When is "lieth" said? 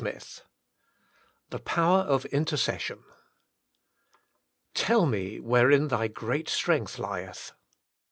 6.97-7.51